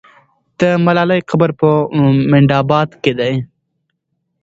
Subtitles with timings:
[0.59, 1.69] د ملالۍ قبر په
[2.31, 3.33] منډآباد کې دی.